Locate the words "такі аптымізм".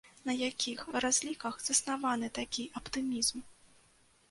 2.39-3.37